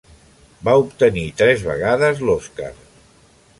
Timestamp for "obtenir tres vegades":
0.85-2.25